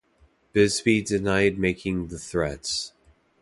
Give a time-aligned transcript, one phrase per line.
[0.51, 2.93] Busby denied making the threats.